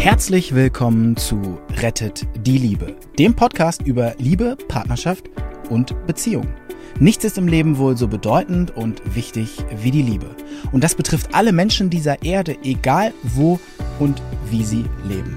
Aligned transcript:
Herzlich 0.00 0.54
willkommen 0.54 1.14
zu 1.18 1.60
Rettet 1.76 2.26
die 2.34 2.56
Liebe, 2.56 2.96
dem 3.18 3.36
Podcast 3.36 3.82
über 3.82 4.14
Liebe, 4.16 4.56
Partnerschaft 4.66 5.28
und 5.68 5.94
Beziehung. 6.06 6.46
Nichts 6.98 7.24
ist 7.24 7.36
im 7.36 7.46
Leben 7.46 7.76
wohl 7.76 7.98
so 7.98 8.08
bedeutend 8.08 8.74
und 8.74 9.02
wichtig 9.14 9.58
wie 9.82 9.90
die 9.90 10.00
Liebe. 10.00 10.34
Und 10.72 10.82
das 10.82 10.94
betrifft 10.94 11.34
alle 11.34 11.52
Menschen 11.52 11.90
dieser 11.90 12.22
Erde, 12.24 12.56
egal 12.62 13.12
wo 13.24 13.60
und 13.98 14.22
wie 14.48 14.64
sie 14.64 14.86
leben. 15.06 15.36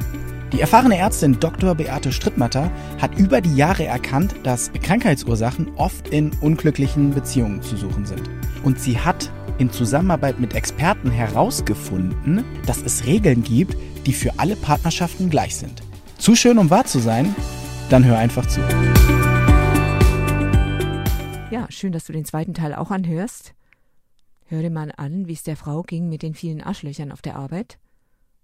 Die 0.53 0.61
erfahrene 0.61 0.97
Ärztin 0.97 1.41
Dr. 1.41 1.75
Beate 1.75 2.13
Strittmatter 2.13 2.71
hat 3.01 3.19
über 3.19 3.41
die 3.41 3.57
Jahre 3.57 3.83
erkannt, 3.83 4.33
dass 4.43 4.71
Krankheitsursachen 4.81 5.73
oft 5.75 6.07
in 6.07 6.31
unglücklichen 6.39 7.13
Beziehungen 7.13 7.61
zu 7.61 7.75
suchen 7.75 8.05
sind. 8.05 8.29
Und 8.63 8.79
sie 8.79 8.97
hat 8.97 9.29
in 9.57 9.71
Zusammenarbeit 9.71 10.39
mit 10.39 10.55
Experten 10.55 11.11
herausgefunden, 11.11 12.43
dass 12.65 12.81
es 12.81 13.05
Regeln 13.05 13.43
gibt, 13.43 13.77
die 14.05 14.13
für 14.13 14.31
alle 14.37 14.55
Partnerschaften 14.55 15.29
gleich 15.29 15.55
sind. 15.55 15.83
Zu 16.17 16.35
schön, 16.35 16.57
um 16.57 16.69
wahr 16.69 16.85
zu 16.85 16.99
sein? 16.99 17.35
Dann 17.89 18.05
hör 18.05 18.17
einfach 18.17 18.45
zu. 18.47 18.61
Ja, 21.51 21.67
schön, 21.69 21.91
dass 21.91 22.05
du 22.05 22.13
den 22.13 22.25
zweiten 22.25 22.53
Teil 22.53 22.73
auch 22.73 22.91
anhörst. 22.91 23.53
Hör 24.47 24.61
dir 24.61 24.69
mal 24.69 24.91
an, 24.97 25.27
wie 25.27 25.33
es 25.33 25.43
der 25.43 25.55
Frau 25.55 25.83
ging 25.83 26.09
mit 26.09 26.21
den 26.21 26.33
vielen 26.33 26.61
Arschlöchern 26.61 27.11
auf 27.11 27.21
der 27.21 27.35
Arbeit. 27.35 27.77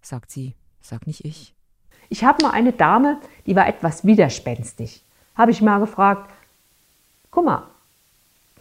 Sagt 0.02 0.32
sie, 0.32 0.56
sag 0.82 1.08
nicht 1.08 1.26
ich. 1.26 1.54
Ich 2.10 2.24
habe 2.24 2.44
mal 2.44 2.52
eine 2.52 2.74
Dame, 2.74 3.20
die 3.46 3.56
war 3.56 3.68
etwas 3.68 4.06
widerspenstig. 4.06 5.04
Habe 5.36 5.52
ich 5.52 5.62
mal 5.62 5.80
gefragt, 5.80 6.32
guck 7.32 7.46
mal, 7.46 7.68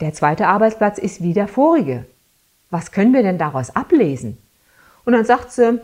der 0.00 0.12
zweite 0.12 0.46
Arbeitsplatz 0.46 0.98
ist 0.98 1.22
wie 1.22 1.33
der 1.33 1.48
vorige. 1.48 2.06
Was 2.70 2.92
können 2.92 3.14
wir 3.14 3.22
denn 3.22 3.38
daraus 3.38 3.74
ablesen? 3.74 4.38
Und 5.04 5.14
dann 5.14 5.24
sagt 5.24 5.52
sie, 5.52 5.80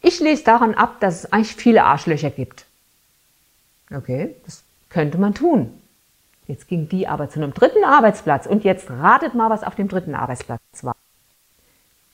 ich 0.00 0.20
lese 0.20 0.44
daran 0.44 0.74
ab, 0.74 1.00
dass 1.00 1.24
es 1.24 1.32
eigentlich 1.32 1.54
viele 1.54 1.84
Arschlöcher 1.84 2.30
gibt. 2.30 2.66
Okay, 3.94 4.34
das 4.44 4.64
könnte 4.88 5.18
man 5.18 5.34
tun. 5.34 5.80
Jetzt 6.46 6.68
ging 6.68 6.88
die 6.88 7.08
aber 7.08 7.28
zu 7.28 7.40
einem 7.40 7.54
dritten 7.54 7.84
Arbeitsplatz 7.84 8.46
und 8.46 8.64
jetzt 8.64 8.90
ratet 8.90 9.34
mal, 9.34 9.50
was 9.50 9.64
auf 9.64 9.74
dem 9.74 9.88
dritten 9.88 10.14
Arbeitsplatz 10.14 10.60
war. 10.82 10.96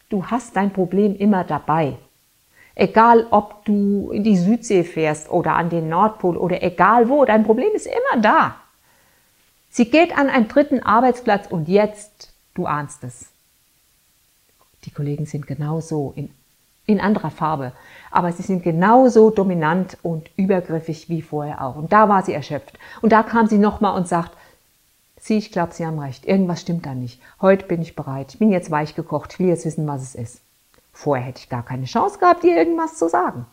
Du 0.09 0.27
hast 0.27 0.57
dein 0.57 0.73
Problem 0.73 1.17
immer 1.17 1.45
dabei. 1.45 1.97
Egal, 2.75 3.27
ob 3.31 3.65
du 3.67 4.11
in 4.13 4.25
die 4.25 4.37
Südsee 4.37 4.85
fährst 4.85 5.31
oder 5.31 5.55
an 5.55 5.69
den 5.69 5.89
Nordpol 5.89 6.37
oder 6.37 6.63
egal 6.63 7.09
wo, 7.09 7.25
dein 7.25 7.45
Problem 7.45 7.73
ist 7.75 7.87
immer 7.87 8.23
da. 8.23 8.57
Sie 9.69 9.91
geht 9.91 10.17
an 10.17 10.29
einen 10.29 10.49
dritten 10.49 10.83
Arbeitsplatz 10.83 11.47
und 11.49 11.69
jetzt, 11.69 12.33
du 12.55 12.67
ahnst 12.67 13.05
es. 13.05 13.32
Die 14.85 14.91
Kollegen 14.91 15.27
sind 15.27 15.47
genauso 15.47 16.13
in 16.17 16.31
in 16.87 17.01
anderer 17.01 17.31
Farbe. 17.31 17.73
Aber 18.11 18.33
sie 18.33 18.43
sind 18.43 18.63
genauso 18.63 19.31
dominant 19.31 19.97
und 20.03 20.31
übergriffig 20.37 21.09
wie 21.09 21.23
vorher 21.23 21.65
auch. 21.65 21.77
Und 21.77 21.93
da 21.93 22.09
war 22.09 22.25
sie 22.25 22.33
erschöpft. 22.33 22.79
Und 23.01 23.13
da 23.13 23.23
kam 23.23 23.47
sie 23.47 23.59
nochmal 23.59 23.97
und 23.97 24.09
sagt, 24.09 24.33
Sie, 25.25 25.39
ich 25.39 25.53
glaube, 25.53 25.73
Sie 25.73 25.87
haben 25.87 26.01
recht. 26.01 26.27
Irgendwas 26.27 26.63
stimmt 26.63 26.85
da 26.85 26.97
nicht. 26.97 27.23
Heute 27.41 27.67
bin 27.67 27.81
ich 27.81 27.95
bereit. 27.95 28.33
Ich 28.33 28.41
bin 28.41 28.51
jetzt 28.51 28.73
weich 28.73 28.97
gekocht. 28.97 29.35
Ich 29.35 29.39
will 29.39 29.47
jetzt 29.47 29.65
wissen, 29.65 29.87
was 29.87 30.03
es 30.03 30.17
ist. 30.17 30.41
Vorher 30.93 31.25
hätte 31.25 31.39
ich 31.39 31.49
gar 31.49 31.65
keine 31.65 31.85
Chance 31.85 32.19
gehabt, 32.19 32.43
ihr 32.43 32.57
irgendwas 32.57 32.99
zu 32.99 33.09
sagen. 33.09 33.47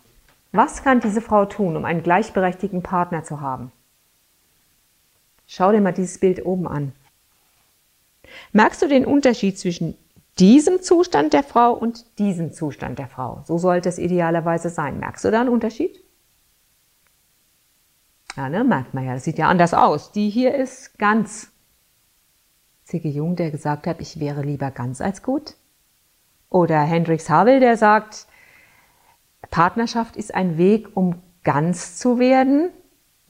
Was 0.52 0.81
kann 0.81 0.99
diese 0.99 1.21
Frau 1.21 1.45
tun, 1.45 1.77
um 1.77 1.86
einen 1.86 2.02
gleichberechtigten 2.02 2.81
Partner 2.81 3.23
zu 3.23 3.39
haben? 3.39 3.71
Schau 5.45 5.71
dir 5.71 5.80
mal 5.80 5.93
dieses 5.93 6.17
Bild 6.17 6.43
oben 6.43 6.67
an. 6.67 6.91
Merkst 8.52 8.81
du 8.81 8.88
den 8.88 9.05
Unterschied 9.05 9.59
zwischen 9.59 9.95
diesem 10.39 10.81
Zustand 10.81 11.33
der 11.33 11.43
Frau 11.43 11.73
und 11.73 12.17
diesem 12.19 12.51
Zustand 12.53 12.99
der 12.99 13.07
Frau. 13.07 13.43
So 13.45 13.57
sollte 13.57 13.89
es 13.89 13.97
idealerweise 13.97 14.69
sein. 14.69 14.99
Merkst 14.99 15.25
du 15.25 15.31
da 15.31 15.41
einen 15.41 15.49
Unterschied? 15.49 16.03
Ja, 18.37 18.47
ne, 18.47 18.64
merkt 18.64 18.93
man 18.93 19.05
ja, 19.05 19.14
das 19.14 19.23
sieht 19.23 19.37
ja 19.37 19.49
anders 19.49 19.73
aus. 19.73 20.11
Die 20.11 20.30
hier 20.30 20.55
ist 20.55 20.97
ganz. 20.97 21.52
Ziggy 22.86 23.09
Jung, 23.09 23.36
der 23.36 23.52
gesagt 23.52 23.86
hat, 23.86 23.99
ich 23.99 24.19
wäre 24.19 24.41
lieber 24.41 24.71
ganz 24.71 25.02
als 25.02 25.21
gut. 25.21 25.55
Oder 26.49 26.81
Hendrix 26.81 27.30
Havel, 27.30 27.59
der 27.59 27.77
sagt, 27.77 28.27
Partnerschaft 29.52 30.15
ist 30.15 30.33
ein 30.33 30.58
Weg, 30.58 30.95
um 30.95 31.21
ganz 31.43 31.97
zu 31.97 32.17
werden. 32.17 32.69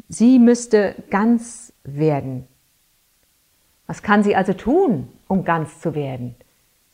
Sie 0.08 0.40
müsste 0.40 0.96
ganz 1.10 1.74
werden. 1.84 2.48
Was 3.88 4.04
kann 4.04 4.24
sie 4.24 4.36
also 4.36 4.54
tun, 4.54 5.10
um 5.28 5.44
ganz 5.44 5.82
zu 5.82 5.96
werden? 5.96 6.36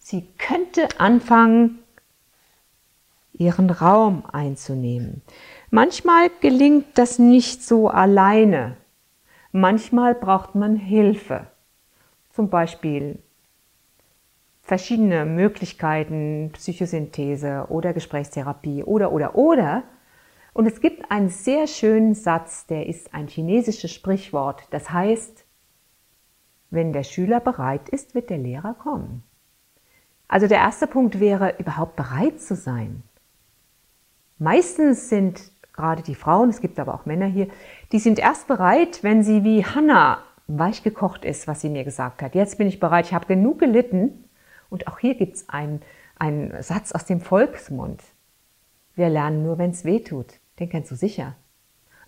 Sie 0.07 0.27
könnte 0.37 0.87
anfangen, 0.99 1.79
ihren 3.33 3.71
Raum 3.71 4.23
einzunehmen. 4.31 5.23
Manchmal 5.71 6.29
gelingt 6.41 6.85
das 6.99 7.17
nicht 7.17 7.63
so 7.63 7.89
alleine. 7.89 8.77
Manchmal 9.51 10.13
braucht 10.13 10.53
man 10.53 10.75
Hilfe. 10.75 11.47
Zum 12.29 12.51
Beispiel 12.51 13.17
verschiedene 14.61 15.25
Möglichkeiten, 15.25 16.51
Psychosynthese 16.53 17.65
oder 17.69 17.91
Gesprächstherapie 17.91 18.83
oder, 18.83 19.11
oder, 19.11 19.33
oder. 19.33 19.85
Und 20.53 20.67
es 20.67 20.81
gibt 20.81 21.09
einen 21.09 21.29
sehr 21.29 21.65
schönen 21.65 22.13
Satz, 22.13 22.67
der 22.67 22.85
ist 22.85 23.11
ein 23.15 23.27
chinesisches 23.27 23.91
Sprichwort. 23.91 24.67
Das 24.69 24.91
heißt, 24.91 25.45
wenn 26.69 26.93
der 26.93 27.03
Schüler 27.03 27.39
bereit 27.39 27.89
ist, 27.89 28.13
wird 28.13 28.29
der 28.29 28.37
Lehrer 28.37 28.75
kommen. 28.75 29.23
Also 30.27 30.47
der 30.47 30.57
erste 30.57 30.87
Punkt 30.87 31.19
wäre, 31.19 31.55
überhaupt 31.59 31.95
bereit 31.95 32.41
zu 32.41 32.55
sein. 32.55 33.03
Meistens 34.37 35.09
sind 35.09 35.51
gerade 35.73 36.03
die 36.03 36.15
Frauen, 36.15 36.49
es 36.49 36.61
gibt 36.61 36.79
aber 36.79 36.93
auch 36.93 37.05
Männer 37.05 37.27
hier, 37.27 37.47
die 37.91 37.99
sind 37.99 38.19
erst 38.19 38.47
bereit, 38.47 39.03
wenn 39.03 39.23
sie 39.23 39.43
wie 39.43 39.65
Hannah 39.65 40.23
weich 40.47 40.83
gekocht 40.83 41.25
ist, 41.25 41.47
was 41.47 41.61
sie 41.61 41.69
mir 41.69 41.83
gesagt 41.83 42.21
hat. 42.21 42.35
Jetzt 42.35 42.57
bin 42.57 42.67
ich 42.67 42.79
bereit, 42.79 43.05
ich 43.05 43.13
habe 43.13 43.25
genug 43.25 43.59
gelitten. 43.59 44.25
Und 44.69 44.87
auch 44.87 44.99
hier 44.99 45.15
gibt 45.15 45.35
es 45.35 45.49
einen, 45.49 45.81
einen 46.17 46.61
Satz 46.61 46.91
aus 46.91 47.05
dem 47.05 47.21
Volksmund. 47.21 48.03
Wir 48.95 49.09
lernen 49.09 49.43
nur, 49.43 49.57
wenn 49.57 49.71
es 49.71 49.85
weh 49.85 49.99
tut. 49.99 50.33
Den 50.59 50.69
kennst 50.69 50.91
du 50.91 50.95
sicher. 50.95 51.35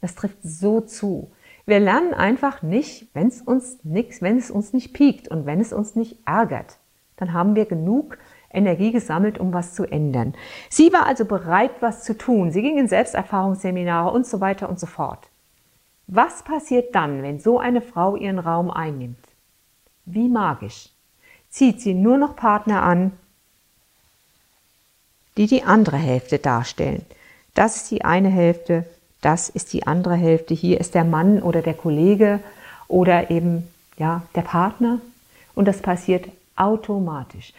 Das 0.02 0.16
trifft 0.16 0.38
so 0.44 0.82
zu. 0.82 1.32
Wir 1.66 1.80
lernen 1.80 2.14
einfach 2.14 2.62
nicht, 2.62 3.14
wenn 3.14 3.28
es 3.28 3.42
uns 3.42 3.84
nichts, 3.84 4.22
wenn 4.22 4.38
es 4.38 4.50
uns 4.50 4.72
nicht 4.72 4.94
piekt 4.94 5.28
und 5.28 5.46
wenn 5.46 5.60
es 5.60 5.74
uns 5.74 5.96
nicht 5.96 6.18
ärgert 6.26 6.78
dann 7.18 7.34
haben 7.34 7.56
wir 7.56 7.66
genug 7.66 8.18
Energie 8.52 8.92
gesammelt, 8.92 9.38
um 9.38 9.54
was 9.54 9.74
zu 9.74 9.84
ändern. 9.84 10.34
Sie 10.70 10.94
war 10.94 11.06
also 11.06 11.26
bereit, 11.26 11.72
was 11.82 12.04
zu 12.04 12.18
tun. 12.18 12.52
Sie 12.52 12.62
ging 12.62 12.78
in 12.78 12.88
Selbsterfahrungsseminare 12.88 14.12
und 14.12 14.26
so 14.26 14.40
weiter 14.40 14.70
und 14.70 14.80
so 14.80 14.88
fort. 14.88 15.28
Was 16.08 16.44
passiert 16.44 16.96
dann, 16.96 17.22
wenn 17.22 17.40
so 17.40 17.60
eine 17.60 17.82
Frau 17.82 18.16
ihren 18.16 18.40
Raum 18.40 18.72
einnimmt? 18.72 19.20
Wie 20.06 20.30
magisch. 20.30 20.90
Zieht 21.50 21.82
sie 21.82 21.94
nur 21.94 22.18
noch 22.18 22.36
Partner 22.36 22.84
an, 22.84 23.12
die 25.36 25.48
die 25.48 25.64
andere 25.64 25.98
Hälfte 25.98 26.40
darstellen. 26.40 27.06
Das 27.54 27.76
ist 27.76 27.92
die 27.92 28.06
eine 28.06 28.30
Hälfte, 28.30 28.86
das 29.22 29.50
ist 29.50 29.74
die 29.74 29.86
andere 29.86 30.16
Hälfte. 30.16 30.54
Hier 30.54 30.80
ist 30.80 30.96
der 30.96 31.04
Mann 31.04 31.42
oder 31.42 31.62
der 31.62 31.74
Kollege 31.74 32.40
oder 32.88 33.30
eben 33.30 33.68
ja, 33.98 34.22
der 34.36 34.42
Partner. 34.42 35.00
Und 35.56 35.68
das 35.68 35.82
passiert 35.82 36.30
automatisch. 36.58 37.54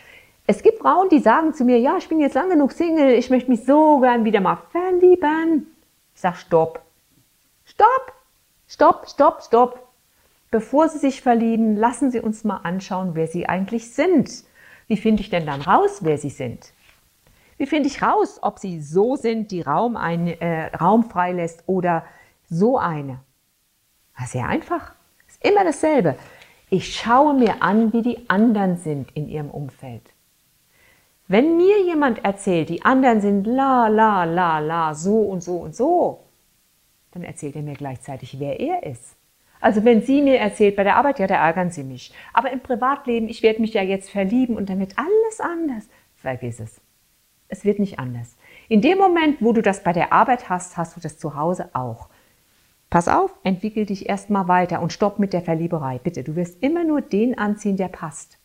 Es 0.47 0.63
gibt 0.63 0.79
Frauen, 0.79 1.09
die 1.11 1.19
sagen 1.19 1.53
zu 1.53 1.65
mir, 1.65 1.79
ja, 1.79 1.97
ich 1.99 2.09
bin 2.09 2.21
jetzt 2.21 2.35
lang 2.35 2.49
genug 2.49 2.73
Single, 2.73 3.13
ich 3.13 3.31
möchte 3.31 3.51
mich 3.51 3.65
so 3.65 4.01
gern 4.01 4.25
wieder 4.25 4.41
mal 4.41 4.59
verlieben. 4.71 5.67
Ich 6.15 6.21
sage, 6.21 6.37
stopp. 6.37 6.83
Stopp, 7.65 8.13
stopp, 8.67 9.09
stopp, 9.09 9.43
stopp. 9.43 9.89
Bevor 10.51 10.89
Sie 10.89 10.99
sich 10.99 11.21
verlieben, 11.21 11.77
lassen 11.77 12.11
Sie 12.11 12.21
uns 12.21 12.45
mal 12.45 12.61
anschauen, 12.63 13.11
wer 13.13 13.27
Sie 13.27 13.47
eigentlich 13.47 13.93
sind. 13.93 14.45
Wie 14.87 14.97
finde 14.97 15.21
ich 15.21 15.29
denn 15.29 15.45
dann 15.45 15.61
raus, 15.61 15.99
wer 16.01 16.17
Sie 16.17 16.31
sind? 16.31 16.73
Wie 17.59 17.67
finde 17.67 17.89
ich 17.89 18.01
raus, 18.03 18.39
ob 18.41 18.59
Sie 18.59 18.81
so 18.81 19.17
sind, 19.17 19.51
die 19.51 19.61
Raum, 19.61 19.97
ein, 19.97 20.29
äh, 20.29 20.75
Raum 20.77 21.11
freilässt 21.11 21.65
oder 21.67 22.05
so 22.49 22.79
eine? 22.79 23.21
Sehr 24.27 24.47
einfach. 24.47 24.95
Ist 25.27 25.45
immer 25.45 25.65
dasselbe. 25.65 26.17
Ich 26.71 26.95
schaue 26.97 27.35
mir 27.35 27.63
an, 27.63 27.93
wie 27.93 28.03
die 28.03 28.29
anderen 28.29 28.77
sind 28.77 29.11
in 29.15 29.29
ihrem 29.29 29.51
Umfeld. 29.51 30.03
Wenn 31.27 31.57
mir 31.57 31.83
jemand 31.85 32.25
erzählt, 32.25 32.69
die 32.69 32.85
anderen 32.85 33.21
sind 33.21 33.47
la, 33.47 33.89
la, 33.89 34.25
la, 34.25 34.59
la, 34.59 34.95
so 34.95 35.21
und 35.21 35.43
so 35.43 35.57
und 35.57 35.75
so, 35.75 36.25
dann 37.13 37.23
erzählt 37.23 37.57
er 37.57 37.63
mir 37.63 37.75
gleichzeitig, 37.75 38.39
wer 38.39 38.61
er 38.61 38.83
ist. 38.83 39.17
Also 39.61 39.85
wenn 39.85 40.03
sie 40.03 40.23
mir 40.23 40.39
erzählt, 40.39 40.77
bei 40.77 40.85
der 40.85 40.97
Arbeit, 40.97 41.19
ja, 41.19 41.27
da 41.27 41.35
ärgern 41.35 41.71
sie 41.71 41.83
mich. 41.83 42.13
Aber 42.33 42.51
im 42.53 42.61
Privatleben, 42.61 43.29
ich 43.29 43.43
werde 43.43 43.61
mich 43.61 43.75
ja 43.75 43.83
jetzt 43.83 44.11
verlieben 44.11 44.57
und 44.57 44.69
dann 44.69 44.79
wird 44.79 44.95
alles 44.97 45.41
anders. 45.41 45.89
Vergiss 46.17 46.61
es. 46.61 46.81
Es 47.49 47.65
wird 47.65 47.79
nicht 47.79 47.99
anders. 47.99 48.37
In 48.69 48.83
dem 48.83 48.99
Moment, 48.99 49.41
wo 49.41 49.53
du 49.53 49.63
das 49.63 49.83
bei 49.83 49.93
der 49.93 50.13
Arbeit 50.13 50.49
hast, 50.49 50.77
hast 50.77 50.97
du 50.97 51.01
das 51.01 51.19
zu 51.19 51.35
Hause 51.35 51.71
auch. 51.73 52.09
Pass 52.91 53.09
auf, 53.09 53.31
entwickel 53.43 53.87
dich 53.87 54.09
erstmal 54.09 54.49
weiter 54.49 54.81
und 54.81 54.93
stopp 54.93 55.19
mit 55.19 55.33
der 55.33 55.43
Verlieberei. 55.43 55.99
Bitte, 56.03 56.25
du 56.25 56.37
wirst 56.37 56.63
immer 56.63 56.85
nur 56.85 57.01
den 57.01 57.37
anziehen, 57.37 57.77
der 57.77 57.89
passt. 57.89 58.39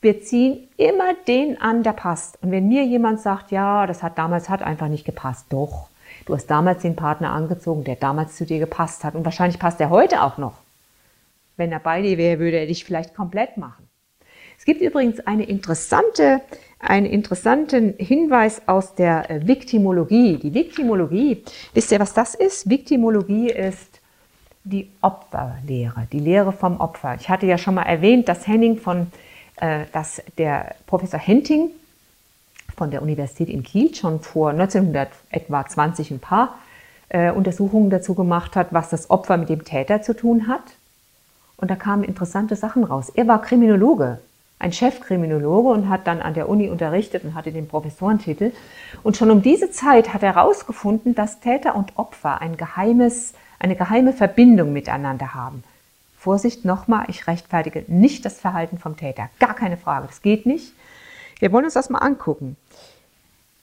Wir 0.00 0.20
ziehen 0.22 0.68
immer 0.76 1.14
den 1.26 1.60
an, 1.60 1.82
der 1.82 1.92
passt. 1.92 2.40
Und 2.42 2.50
wenn 2.50 2.68
mir 2.68 2.84
jemand 2.84 3.20
sagt, 3.20 3.50
ja, 3.50 3.86
das 3.86 4.02
hat 4.02 4.18
damals 4.18 4.48
hat 4.48 4.62
einfach 4.62 4.88
nicht 4.88 5.04
gepasst, 5.04 5.46
doch, 5.48 5.88
Du 6.26 6.34
hast 6.34 6.46
damals 6.46 6.82
den 6.82 6.96
Partner 6.96 7.32
angezogen, 7.32 7.84
der 7.84 7.96
damals 7.96 8.36
zu 8.36 8.46
dir 8.46 8.58
gepasst 8.58 9.04
hat. 9.04 9.14
Und 9.14 9.24
wahrscheinlich 9.24 9.58
passt 9.58 9.80
er 9.80 9.90
heute 9.90 10.22
auch 10.22 10.38
noch. 10.38 10.54
Wenn 11.56 11.70
er 11.70 11.80
bei 11.80 12.02
dir 12.02 12.18
wäre, 12.18 12.38
würde 12.38 12.58
er 12.58 12.66
dich 12.66 12.84
vielleicht 12.84 13.14
komplett 13.14 13.56
machen. 13.56 13.88
Es 14.58 14.64
gibt 14.64 14.80
übrigens 14.80 15.20
eine 15.20 15.44
interessante, 15.44 16.40
einen 16.78 17.06
interessanten 17.06 17.94
Hinweis 17.98 18.62
aus 18.66 18.94
der 18.94 19.30
äh, 19.30 19.46
Viktimologie. 19.46 20.38
Die 20.38 20.54
Viktimologie, 20.54 21.42
wisst 21.72 21.92
ihr, 21.92 22.00
was 22.00 22.14
das 22.14 22.34
ist? 22.34 22.68
Viktimologie 22.68 23.50
ist 23.50 24.00
die 24.64 24.90
Opferlehre, 25.02 26.08
die 26.10 26.20
Lehre 26.20 26.52
vom 26.52 26.80
Opfer. 26.80 27.16
Ich 27.20 27.28
hatte 27.28 27.46
ja 27.46 27.58
schon 27.58 27.74
mal 27.74 27.82
erwähnt, 27.82 28.28
dass 28.28 28.46
Henning 28.46 28.78
von, 28.78 29.08
äh, 29.56 29.84
dass 29.92 30.22
der 30.38 30.74
Professor 30.86 31.20
Henting 31.20 31.70
von 32.76 32.90
der 32.90 33.02
Universität 33.02 33.48
in 33.48 33.62
Kiel 33.62 33.94
schon 33.94 34.20
vor 34.20 34.50
1900 34.50 35.10
etwa 35.30 35.66
20 35.66 36.10
ein 36.10 36.18
paar 36.18 36.58
äh, 37.10 37.30
Untersuchungen 37.30 37.90
dazu 37.90 38.14
gemacht 38.14 38.56
hat, 38.56 38.68
was 38.72 38.88
das 38.88 39.10
Opfer 39.10 39.36
mit 39.36 39.48
dem 39.48 39.64
Täter 39.64 40.02
zu 40.02 40.14
tun 40.14 40.48
hat. 40.48 40.62
Und 41.56 41.70
da 41.70 41.76
kamen 41.76 42.02
interessante 42.02 42.56
Sachen 42.56 42.84
raus. 42.84 43.10
Er 43.14 43.28
war 43.28 43.40
Kriminologe, 43.42 44.18
ein 44.64 44.72
Chefkriminologe 44.72 45.68
und 45.68 45.90
hat 45.90 46.06
dann 46.06 46.22
an 46.22 46.32
der 46.32 46.48
Uni 46.48 46.70
unterrichtet 46.70 47.22
und 47.22 47.34
hatte 47.34 47.52
den 47.52 47.68
Professorentitel. 47.68 48.50
Und 49.02 49.14
schon 49.14 49.30
um 49.30 49.42
diese 49.42 49.70
Zeit 49.70 50.14
hat 50.14 50.22
er 50.22 50.34
herausgefunden, 50.34 51.14
dass 51.14 51.40
Täter 51.40 51.76
und 51.76 51.98
Opfer 51.98 52.40
ein 52.40 52.56
geheimes, 52.56 53.34
eine 53.58 53.76
geheime 53.76 54.14
Verbindung 54.14 54.72
miteinander 54.72 55.34
haben. 55.34 55.62
Vorsicht 56.16 56.64
nochmal, 56.64 57.04
ich 57.08 57.26
rechtfertige 57.26 57.84
nicht 57.88 58.24
das 58.24 58.40
Verhalten 58.40 58.78
vom 58.78 58.96
Täter. 58.96 59.28
Gar 59.38 59.52
keine 59.52 59.76
Frage, 59.76 60.06
das 60.06 60.22
geht 60.22 60.46
nicht. 60.46 60.72
Wir 61.40 61.52
wollen 61.52 61.66
uns 61.66 61.74
das 61.74 61.90
mal 61.90 61.98
angucken. 61.98 62.56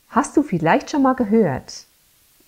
Hast 0.09 0.38
du 0.38 0.44
vielleicht 0.44 0.92
schon 0.92 1.01
mal 1.01 1.15
gehört, 1.15 1.86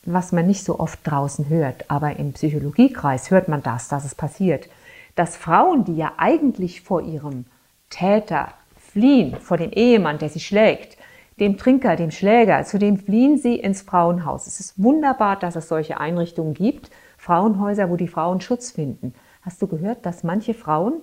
was 0.06 0.32
man 0.32 0.46
nicht 0.46 0.64
so 0.64 0.80
oft 0.80 1.00
draußen 1.04 1.50
hört, 1.50 1.90
aber 1.90 2.18
im 2.18 2.34
Psychologiekreis 2.34 3.32
hört 3.32 3.48
man 3.48 3.64
das, 3.64 3.88
dass 3.88 4.06
es 4.06 4.14
passiert, 4.14 4.70
dass 5.16 5.38
Frauen, 5.38 5.86
die 5.86 5.96
ja 5.96 6.12
eigentlich 6.18 6.82
vor 6.82 7.02
ihrem 7.02 7.46
Täter 7.94 8.54
fliehen, 8.76 9.36
vor 9.40 9.58
dem 9.58 9.72
Ehemann, 9.72 10.18
der 10.18 10.30
sie 10.30 10.40
schlägt, 10.40 10.98
dem 11.40 11.58
Trinker, 11.58 11.96
dem 11.96 12.12
Schläger, 12.12 12.64
zu 12.64 12.80
dem 12.80 12.98
fliehen 12.98 13.38
sie 13.38 13.56
ins 13.56 13.84
Frauenhaus. 13.84 14.48
Es 14.48 14.60
ist 14.60 14.82
wunderbar, 14.82 15.38
dass 15.38 15.56
es 15.56 15.68
solche 15.68 16.00
Einrichtungen 16.00 16.54
gibt, 16.54 16.90
Frauenhäuser, 17.18 17.90
wo 17.90 17.96
die 17.96 18.08
Frauen 18.08 18.42
Schutz 18.42 18.72
finden. 18.72 19.14
Hast 19.42 19.62
du 19.62 19.68
gehört, 19.68 20.06
dass 20.06 20.24
manche 20.24 20.54
Frauen 20.54 21.02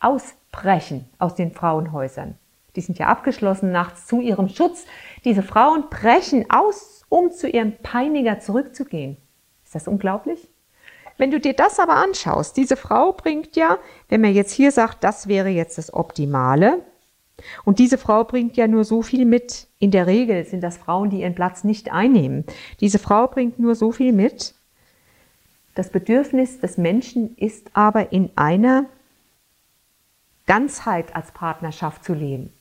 ausbrechen 0.00 1.08
aus 1.18 1.34
den 1.34 1.52
Frauenhäusern? 1.52 2.36
Die 2.74 2.80
sind 2.80 2.98
ja 2.98 3.08
abgeschlossen 3.08 3.72
nachts 3.72 4.06
zu 4.06 4.20
ihrem 4.20 4.48
Schutz. 4.48 4.86
Diese 5.24 5.42
Frauen 5.42 5.84
brechen 5.90 6.46
aus, 6.50 7.04
um 7.08 7.30
zu 7.30 7.48
ihrem 7.48 7.76
Peiniger 7.82 8.40
zurückzugehen. 8.40 9.16
Ist 9.64 9.74
das 9.74 9.88
unglaublich? 9.88 10.48
Wenn 11.18 11.30
du 11.30 11.40
dir 11.40 11.54
das 11.54 11.78
aber 11.78 11.94
anschaust, 11.94 12.56
diese 12.56 12.76
Frau 12.76 13.12
bringt 13.12 13.56
ja, 13.56 13.78
wenn 14.08 14.20
man 14.20 14.34
jetzt 14.34 14.52
hier 14.52 14.70
sagt, 14.70 15.02
das 15.02 15.28
wäre 15.28 15.48
jetzt 15.48 15.78
das 15.78 15.92
Optimale, 15.92 16.82
und 17.64 17.78
diese 17.78 17.98
Frau 17.98 18.24
bringt 18.24 18.56
ja 18.56 18.66
nur 18.66 18.84
so 18.84 19.02
viel 19.02 19.24
mit. 19.24 19.66
In 19.78 19.90
der 19.90 20.06
Regel 20.06 20.44
sind 20.44 20.62
das 20.62 20.78
Frauen, 20.78 21.10
die 21.10 21.20
ihren 21.20 21.34
Platz 21.34 21.64
nicht 21.64 21.92
einnehmen. 21.92 22.44
Diese 22.80 22.98
Frau 22.98 23.26
bringt 23.26 23.58
nur 23.58 23.74
so 23.74 23.92
viel 23.92 24.12
mit. 24.12 24.54
Das 25.74 25.90
Bedürfnis 25.90 26.60
des 26.60 26.78
Menschen 26.78 27.36
ist 27.36 27.70
aber 27.74 28.12
in 28.12 28.30
einer 28.36 28.86
Ganzheit 30.46 31.14
als 31.14 31.32
Partnerschaft 31.32 32.04
zu 32.04 32.14
leben. 32.14 32.52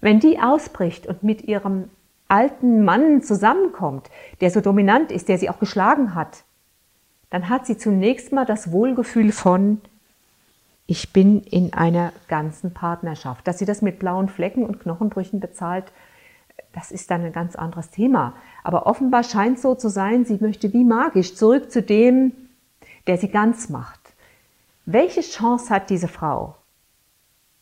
Wenn 0.00 0.20
die 0.20 0.38
ausbricht 0.38 1.06
und 1.06 1.22
mit 1.22 1.42
ihrem 1.42 1.90
alten 2.28 2.84
Mann 2.84 3.22
zusammenkommt, 3.22 4.08
der 4.40 4.50
so 4.50 4.60
dominant 4.60 5.10
ist, 5.10 5.28
der 5.28 5.38
sie 5.38 5.50
auch 5.50 5.58
geschlagen 5.58 6.14
hat, 6.14 6.44
dann 7.30 7.48
hat 7.48 7.66
sie 7.66 7.78
zunächst 7.78 8.32
mal 8.32 8.44
das 8.44 8.72
Wohlgefühl 8.72 9.32
von, 9.32 9.80
ich 10.86 11.12
bin 11.12 11.42
in 11.42 11.72
einer 11.72 12.12
ganzen 12.26 12.74
Partnerschaft. 12.74 13.46
Dass 13.46 13.58
sie 13.58 13.64
das 13.64 13.80
mit 13.80 14.00
blauen 14.00 14.28
Flecken 14.28 14.64
und 14.64 14.80
Knochenbrüchen 14.80 15.38
bezahlt, 15.38 15.84
das 16.72 16.90
ist 16.90 17.10
dann 17.10 17.24
ein 17.24 17.32
ganz 17.32 17.56
anderes 17.56 17.90
Thema. 17.90 18.34
Aber 18.64 18.86
offenbar 18.86 19.22
scheint 19.22 19.60
so 19.60 19.74
zu 19.74 19.88
sein, 19.88 20.24
sie 20.24 20.38
möchte 20.40 20.72
wie 20.72 20.84
magisch 20.84 21.34
zurück 21.36 21.70
zu 21.70 21.82
dem, 21.82 22.32
der 23.06 23.18
sie 23.18 23.28
ganz 23.28 23.68
macht. 23.68 24.00
Welche 24.84 25.20
Chance 25.20 25.72
hat 25.72 25.90
diese 25.90 26.08
Frau? 26.08 26.56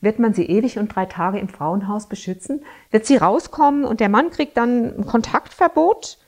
Wird 0.01 0.19
man 0.19 0.33
sie 0.33 0.45
ewig 0.45 0.79
und 0.79 0.95
drei 0.95 1.07
Tage 1.07 1.39
im 1.39 1.49
Frauenhaus 1.49 2.07
beschützen? 2.07 2.65
Wird 2.91 3.05
sie 3.05 3.17
rauskommen 3.17 3.85
und 3.85 4.01
der 4.01 4.09
Mann 4.09 4.31
kriegt 4.31 4.57
dann 4.57 4.99
ein 4.99 5.07
Kontaktverbot 5.07 6.19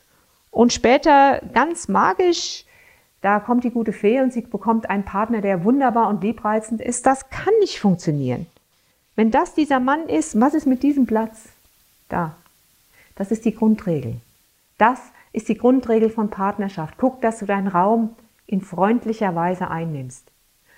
und 0.50 0.72
später 0.72 1.40
ganz 1.54 1.88
magisch, 1.88 2.64
da 3.22 3.38
kommt 3.40 3.64
die 3.64 3.70
gute 3.70 3.92
Fee 3.92 4.20
und 4.20 4.32
sie 4.32 4.40
bekommt 4.42 4.88
einen 4.88 5.04
Partner, 5.04 5.40
der 5.40 5.64
wunderbar 5.64 6.08
und 6.08 6.22
liebreizend 6.22 6.80
ist. 6.80 7.04
Das 7.06 7.28
kann 7.28 7.52
nicht 7.60 7.78
funktionieren. 7.78 8.46
Wenn 9.14 9.30
das 9.30 9.54
dieser 9.54 9.80
Mann 9.80 10.08
ist, 10.08 10.40
was 10.40 10.54
ist 10.54 10.66
mit 10.66 10.82
diesem 10.82 11.06
Platz? 11.06 11.48
Da. 12.08 12.36
Das 13.16 13.30
ist 13.30 13.44
die 13.44 13.54
Grundregel. 13.54 14.16
Das 14.78 15.00
ist 15.32 15.48
die 15.48 15.58
Grundregel 15.58 16.08
von 16.08 16.30
Partnerschaft. 16.30 16.94
Guck, 16.96 17.20
dass 17.20 17.38
du 17.38 17.46
deinen 17.46 17.68
Raum 17.68 18.14
in 18.46 18.62
freundlicher 18.62 19.34
Weise 19.34 19.70
einnimmst. 19.70 20.26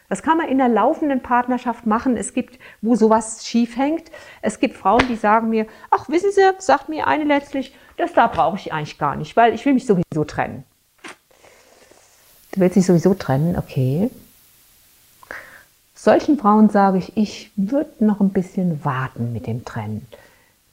Das 0.08 0.22
kann 0.22 0.36
man 0.36 0.48
in 0.48 0.58
der 0.58 0.68
laufenden 0.68 1.22
Partnerschaft 1.22 1.86
machen. 1.86 2.16
Es 2.16 2.34
gibt, 2.34 2.58
wo 2.82 2.96
sowas 2.96 3.46
schief 3.46 3.76
hängt. 3.76 4.10
Es 4.42 4.60
gibt 4.60 4.76
Frauen, 4.76 5.06
die 5.08 5.16
sagen 5.16 5.48
mir, 5.48 5.66
ach, 5.90 6.08
wissen 6.08 6.32
Sie, 6.32 6.42
sagt 6.58 6.88
mir 6.88 7.06
eine 7.06 7.24
letztlich, 7.24 7.74
das 7.96 8.12
da 8.12 8.26
brauche 8.26 8.56
ich 8.56 8.72
eigentlich 8.72 8.98
gar 8.98 9.16
nicht, 9.16 9.36
weil 9.36 9.54
ich 9.54 9.64
will 9.64 9.72
mich 9.72 9.86
sowieso 9.86 10.24
trennen. 10.24 10.64
Du 12.52 12.60
willst 12.60 12.76
dich 12.76 12.86
sowieso 12.86 13.14
trennen, 13.14 13.56
okay. 13.56 14.10
Solchen 15.94 16.38
Frauen 16.38 16.68
sage 16.68 16.98
ich, 16.98 17.16
ich 17.16 17.50
würde 17.56 18.04
noch 18.04 18.20
ein 18.20 18.28
bisschen 18.30 18.84
warten 18.84 19.32
mit 19.32 19.46
dem 19.46 19.64
Trennen. 19.64 20.06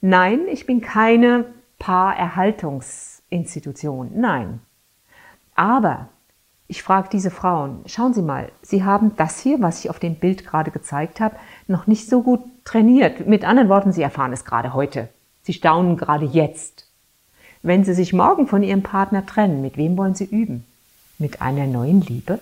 Nein, 0.01 0.41
ich 0.51 0.65
bin 0.65 0.81
keine 0.81 1.45
Paarerhaltungsinstitution. 1.77 4.11
Nein. 4.15 4.59
Aber 5.55 6.09
ich 6.67 6.83
frage 6.83 7.07
diese 7.11 7.31
Frauen, 7.31 7.79
schauen 7.85 8.13
Sie 8.13 8.21
mal, 8.21 8.51
Sie 8.61 8.83
haben 8.83 9.15
das 9.15 9.39
hier, 9.39 9.61
was 9.61 9.79
ich 9.79 9.89
auf 9.89 9.99
dem 9.99 10.15
Bild 10.15 10.45
gerade 10.45 10.71
gezeigt 10.71 11.21
habe, 11.21 11.37
noch 11.67 11.87
nicht 11.87 12.09
so 12.09 12.23
gut 12.23 12.41
trainiert. 12.65 13.25
Mit 13.25 13.45
anderen 13.45 13.69
Worten, 13.69 13.93
Sie 13.93 14.01
erfahren 14.01 14.33
es 14.33 14.43
gerade 14.45 14.73
heute. 14.73 15.07
Sie 15.43 15.53
staunen 15.53 15.95
gerade 15.95 16.25
jetzt. 16.25 16.87
Wenn 17.61 17.85
Sie 17.85 17.93
sich 17.93 18.13
morgen 18.13 18.47
von 18.47 18.63
Ihrem 18.63 18.83
Partner 18.83 19.25
trennen, 19.25 19.61
mit 19.61 19.77
wem 19.77 19.97
wollen 19.97 20.15
Sie 20.15 20.25
üben? 20.25 20.65
Mit 21.19 21.41
einer 21.41 21.67
neuen 21.67 22.01
Liebe, 22.01 22.39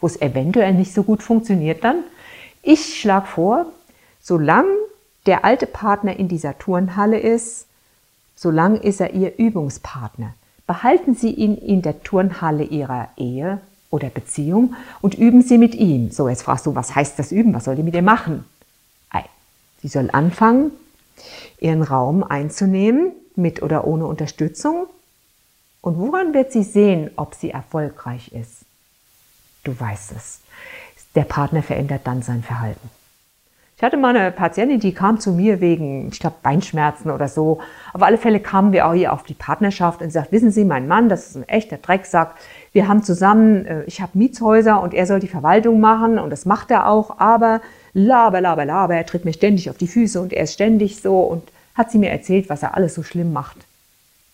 wo 0.00 0.06
es 0.06 0.20
eventuell 0.20 0.74
nicht 0.74 0.92
so 0.92 1.02
gut 1.02 1.22
funktioniert 1.22 1.82
dann? 1.82 2.04
Ich 2.62 3.00
schlage 3.00 3.26
vor, 3.26 3.66
solange 4.20 4.68
der 5.24 5.44
alte 5.44 5.66
Partner 5.66 6.18
in 6.18 6.28
dieser 6.28 6.58
Turnhalle 6.58 7.18
ist, 7.18 7.66
solange 8.34 8.78
ist 8.78 9.00
er 9.00 9.14
Ihr 9.14 9.38
Übungspartner 9.38 10.34
behalten 10.66 11.14
Sie 11.14 11.30
ihn 11.30 11.56
in 11.56 11.82
der 11.82 12.02
Turnhalle 12.02 12.64
Ihrer 12.64 13.08
Ehe 13.16 13.60
oder 13.90 14.08
Beziehung 14.08 14.74
und 15.00 15.14
üben 15.14 15.42
Sie 15.42 15.58
mit 15.58 15.74
ihm. 15.74 16.10
So, 16.10 16.28
jetzt 16.28 16.42
fragst 16.42 16.66
du, 16.66 16.74
was 16.74 16.94
heißt 16.94 17.18
das 17.18 17.32
üben? 17.32 17.54
Was 17.54 17.64
soll 17.64 17.76
die 17.76 17.82
mit 17.82 17.94
ihr 17.94 18.02
machen? 18.02 18.44
Sie 19.82 19.88
soll 19.88 20.08
anfangen, 20.10 20.72
ihren 21.60 21.82
Raum 21.82 22.24
einzunehmen, 22.24 23.12
mit 23.36 23.62
oder 23.62 23.86
ohne 23.86 24.06
Unterstützung. 24.06 24.86
Und 25.86 25.98
woran 25.98 26.34
wird 26.34 26.50
sie 26.50 26.64
sehen, 26.64 27.12
ob 27.14 27.36
sie 27.36 27.52
erfolgreich 27.52 28.32
ist? 28.32 28.64
Du 29.62 29.78
weißt 29.78 30.14
es. 30.16 30.40
Der 31.14 31.22
Partner 31.22 31.62
verändert 31.62 32.00
dann 32.02 32.22
sein 32.22 32.42
Verhalten. 32.42 32.90
Ich 33.76 33.84
hatte 33.84 33.96
mal 33.96 34.16
eine 34.16 34.32
Patientin, 34.32 34.80
die 34.80 34.92
kam 34.92 35.20
zu 35.20 35.30
mir 35.30 35.60
wegen, 35.60 36.08
ich 36.08 36.18
glaube, 36.18 36.38
Beinschmerzen 36.42 37.08
oder 37.08 37.28
so. 37.28 37.60
Auf 37.92 38.02
alle 38.02 38.18
Fälle 38.18 38.40
kamen 38.40 38.72
wir 38.72 38.88
auch 38.88 38.94
hier 38.94 39.12
auf 39.12 39.22
die 39.22 39.34
Partnerschaft 39.34 40.02
und 40.02 40.10
sagt, 40.10 40.32
wissen 40.32 40.50
Sie, 40.50 40.64
mein 40.64 40.88
Mann, 40.88 41.08
das 41.08 41.28
ist 41.28 41.36
ein 41.36 41.48
echter 41.48 41.76
Drecksack. 41.76 42.34
Wir 42.72 42.88
haben 42.88 43.04
zusammen, 43.04 43.64
äh, 43.66 43.84
ich 43.84 44.00
habe 44.00 44.18
Mietshäuser 44.18 44.82
und 44.82 44.92
er 44.92 45.06
soll 45.06 45.20
die 45.20 45.28
Verwaltung 45.28 45.78
machen 45.78 46.18
und 46.18 46.30
das 46.30 46.46
macht 46.46 46.72
er 46.72 46.88
auch, 46.88 47.20
aber 47.20 47.60
laber, 47.92 48.40
laber, 48.40 48.64
laber, 48.64 48.96
er 48.96 49.06
tritt 49.06 49.24
mir 49.24 49.34
ständig 49.34 49.70
auf 49.70 49.76
die 49.76 49.86
Füße 49.86 50.20
und 50.20 50.32
er 50.32 50.42
ist 50.42 50.54
ständig 50.54 51.00
so 51.00 51.20
und 51.20 51.44
hat 51.76 51.92
sie 51.92 51.98
mir 51.98 52.10
erzählt, 52.10 52.50
was 52.50 52.64
er 52.64 52.74
alles 52.74 52.96
so 52.96 53.04
schlimm 53.04 53.32
macht. 53.32 53.58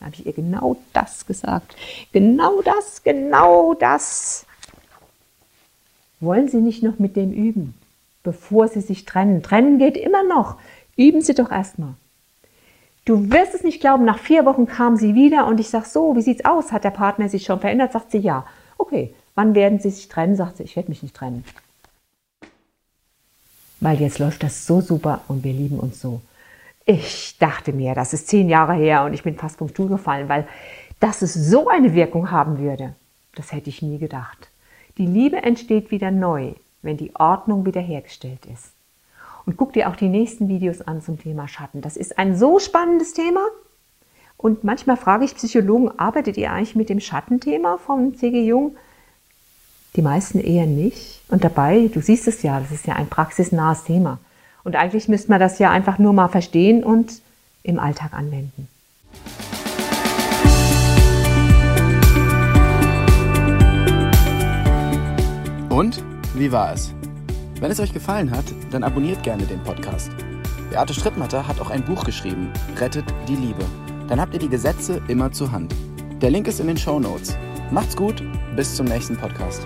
Da 0.03 0.07
habe 0.07 0.17
ich 0.17 0.27
ihr 0.27 0.33
genau 0.33 0.77
das 0.93 1.25
gesagt. 1.27 1.77
Genau 2.13 2.61
das, 2.63 3.05
genau 3.05 3.75
das. 3.75 4.45
Wollen 6.19 6.49
Sie 6.49 6.59
nicht 6.59 6.83
noch 6.83 6.99
mit 6.99 7.15
dem 7.15 7.33
üben? 7.33 7.75
bevor 8.23 8.69
sie 8.69 8.81
sich 8.81 9.05
trennen. 9.05 9.43
Trennen 9.43 9.79
geht 9.79 9.97
immer 9.97 10.23
noch. 10.25 10.57
Üben 10.97 11.23
Sie 11.23 11.35
doch 11.35 11.51
erstmal. 11.51 11.95
Du 13.05 13.31
wirst 13.33 13.55
es 13.55 13.65
nicht 13.65 13.81
glauben, 13.81 14.05
nach 14.05 14.19
vier 14.19 14.45
Wochen 14.45 14.67
kam 14.67 14.97
sie 14.97 15.17
wieder 15.17 15.49
und 15.49 15.59
ich 15.59 15.69
sage 15.69 15.89
so, 15.89 16.15
wie 16.15 16.23
sieht's 16.23 16.45
aus? 16.45 16.71
Hat 16.71 16.85
der 16.85 16.91
Partner 16.91 17.29
sich 17.29 17.45
schon 17.45 17.59
verändert? 17.59 17.93
Sagt 17.93 18.13
sie 18.13 18.19
ja. 18.19 18.47
Okay, 18.79 19.13
wann 19.35 19.57
werden 19.57 19.81
sie 19.81 19.91
sich 19.91 20.07
trennen? 20.07 20.37
Sagt 20.37 20.59
sie, 20.59 20.63
ich 20.63 20.77
werde 20.77 20.89
mich 20.89 21.03
nicht 21.03 21.17
trennen. 21.17 21.45
Weil 23.81 24.01
jetzt 24.01 24.21
läuft 24.21 24.45
das 24.45 24.67
so 24.67 24.81
super 24.81 25.23
und 25.27 25.43
wir 25.43 25.53
lieben 25.53 25.81
uns 25.81 26.01
so. 26.01 26.21
Ich 26.85 27.39
dachte 27.39 27.73
mir, 27.73 27.95
das 27.95 28.13
ist 28.13 28.29
zehn 28.29 28.49
Jahre 28.49 28.75
her 28.75 29.05
und 29.05 29.15
ich 29.15 29.23
bin 29.23 29.37
fast 29.37 29.59
vom 29.59 29.69
Stuhl 29.69 29.89
gefallen, 29.89 30.29
weil 30.29 30.47
dass 31.01 31.23
es 31.23 31.35
so 31.35 31.69
eine 31.69 31.95
Wirkung 31.95 32.31
haben 32.31 32.59
würde, 32.59 32.95
das 33.35 33.53
hätte 33.53 33.71
ich 33.71 33.83
nie 33.83 33.99
gedacht. 33.99 34.51
Die 34.99 35.07
Liebe 35.07 35.43
entsteht 35.43 35.91
wieder 35.91 36.11
neu, 36.11 36.53
wenn 36.83 36.97
die 36.97 37.15
Ordnung 37.17 37.67
wiederhergestellt 37.67 38.47
ist. 38.47 38.73
Und 39.45 39.57
guck 39.57 39.73
dir 39.73 39.89
auch 39.89 39.97
die 39.97 40.09
nächsten 40.09 40.49
Videos 40.49 40.81
an 40.83 41.03
zum 41.03 41.19
Thema 41.19 41.49
Schatten. 41.49 41.81
Das 41.81 41.97
ist 41.97 42.19
ein 42.19 42.37
so 42.37 42.59
spannendes 42.61 43.15
Thema. 43.15 43.45
Und 44.37 44.65
manchmal 44.65 44.97
frage 44.97 45.25
ich 45.25 45.35
Psychologen, 45.35 45.91
arbeitet 45.99 46.37
ihr 46.37 46.53
eigentlich 46.53 46.77
mit 46.77 46.89
dem 46.89 47.01
Schattenthema 47.01 47.79
vom 47.79 48.17
C.G. 48.17 48.45
Jung? 48.45 48.77
Die 49.97 50.03
meisten 50.03 50.39
eher 50.39 50.67
nicht. 50.67 51.23
Und 51.29 51.45
dabei, 51.45 51.91
du 51.93 52.01
siehst 52.01 52.29
es 52.29 52.43
ja, 52.43 52.61
das 52.61 52.71
ist 52.71 52.87
ja 52.87 52.95
ein 52.95 53.09
praxisnahes 53.09 53.85
Thema. 53.85 54.19
Und 54.65 54.77
eigentlich 54.77 55.09
müsste 55.09 55.31
man 55.31 55.41
das 55.41 55.59
ja 55.59 55.71
einfach 55.71 55.99
nur 55.99 56.13
mal 56.13 56.29
verstehen 56.29 56.85
und 56.85 57.21
im 57.63 57.79
Alltag 57.79 58.13
anwenden. 58.13 58.69
Und 65.69 66.05
wie 66.35 66.53
war 66.53 66.73
es? 66.73 66.95
Wenn 67.61 67.71
es 67.71 67.81
euch 67.81 67.93
gefallen 67.93 68.31
hat, 68.31 68.45
dann 68.71 68.85
abonniert 68.85 69.23
gerne 69.23 69.45
den 69.45 69.63
Podcast. 69.63 70.11
Beate 70.71 70.95
Strittmatter 70.95 71.47
hat 71.47 71.61
auch 71.61 71.71
ein 71.71 71.85
Buch 71.85 72.05
geschrieben, 72.05 72.51
Rettet 72.79 73.05
die 73.29 73.37
Liebe. 73.37 73.65
Dann 74.09 74.21
habt 74.21 74.35
ihr 74.35 74.41
die 74.41 74.49
Gesetze 74.49 75.01
immer 75.09 75.33
zur 75.33 75.53
Hand. 75.53 75.75
Der 76.21 76.31
Link 76.31 76.47
ist 76.49 76.61
in 76.61 76.67
den 76.67 76.77
Show 76.77 76.99
Notes. 76.99 77.37
Macht's 77.71 77.97
gut, 77.97 78.23
bis 78.57 78.75
zum 78.75 78.87
nächsten 78.87 79.17
Podcast. 79.17 79.63